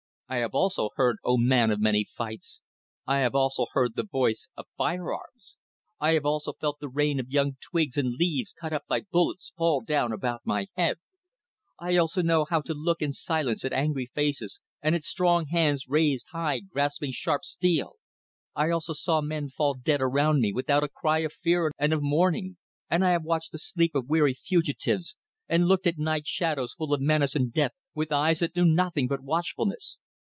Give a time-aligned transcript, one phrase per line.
[0.33, 2.61] I also have heard O man of many fights
[3.05, 5.57] I also have heard the voice of fire arms;
[5.99, 9.01] I also have felt the rain of young twigs and of leaves cut up by
[9.01, 10.99] bullets fall down about my head;
[11.79, 15.89] I also know how to look in silence at angry faces and at strong hands
[15.89, 17.97] raised high grasping sharp steel.
[18.55, 22.01] I also saw men fall dead around me without a cry of fear and of
[22.01, 22.55] mourning;
[22.89, 25.17] and I have watched the sleep of weary fugitives,
[25.49, 29.09] and looked at night shadows full of menace and death with eyes that knew nothing
[29.09, 29.99] but watchfulness.